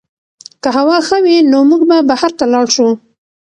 [0.61, 2.89] که هوا ښه وي نو موږ به بهر ته لاړ شو.